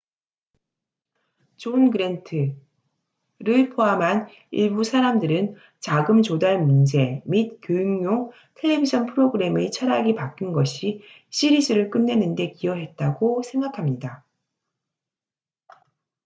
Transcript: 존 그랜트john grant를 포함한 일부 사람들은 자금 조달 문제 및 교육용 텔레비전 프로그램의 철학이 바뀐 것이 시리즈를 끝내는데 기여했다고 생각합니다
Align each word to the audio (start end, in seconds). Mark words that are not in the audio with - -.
존 1.57 1.91
그랜트john 1.91 2.59
grant를 3.45 3.75
포함한 3.75 4.29
일부 4.49 4.83
사람들은 4.83 5.53
자금 5.79 6.23
조달 6.23 6.59
문제 6.59 7.21
및 7.23 7.59
교육용 7.61 8.31
텔레비전 8.55 9.05
프로그램의 9.05 9.69
철학이 9.69 10.15
바뀐 10.15 10.53
것이 10.53 11.03
시리즈를 11.29 11.91
끝내는데 11.91 12.53
기여했다고 12.53 13.43
생각합니다 13.43 14.25